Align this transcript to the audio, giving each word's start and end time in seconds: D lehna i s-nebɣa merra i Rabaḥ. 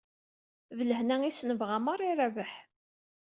D 0.77 0.79
lehna 0.89 1.15
i 1.23 1.31
s-nebɣa 1.31 1.77
merra 1.79 2.03
i 2.11 2.13
Rabaḥ. 2.19 2.51